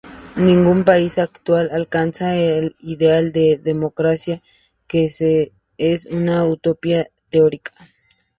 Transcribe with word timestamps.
Ningún 0.37 0.83
país 0.83 1.19
actual 1.19 1.69
alcanza 1.71 2.35
el 2.35 2.75
ideal 2.79 3.31
de 3.31 3.59
democracia, 3.63 4.41
que 4.87 5.07
es 5.83 6.05
una 6.07 6.43
utopía 6.43 7.11
teórica. 7.29 7.71